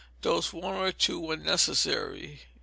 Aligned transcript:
Dose, 0.23 0.51
one 0.51 0.73
or 0.73 0.91
two 0.91 1.19
when 1.19 1.43
necessary. 1.43 2.47